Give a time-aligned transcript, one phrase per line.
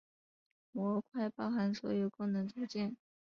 [0.71, 2.97] 模块包含所有功能组件。